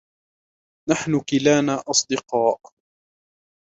نحن 0.89 1.19
كلانا 1.19 1.83
أصدقاء. 1.89 2.57